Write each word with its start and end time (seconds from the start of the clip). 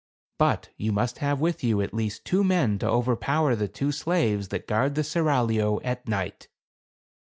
But 0.39 0.69
you 0.77 0.91
must 0.91 1.19
have 1.19 1.39
with 1.39 1.63
you 1.63 1.79
at 1.79 1.93
least 1.93 2.25
two 2.25 2.43
men 2.43 2.79
to 2.79 2.87
overpower 2.89 3.53
the 3.55 3.67
two 3.67 3.91
slaves 3.91 4.47
that 4.47 4.65
guard 4.65 4.95
the 4.95 5.03
seraglio 5.03 5.79
at 5.83 6.07
night." 6.07 6.47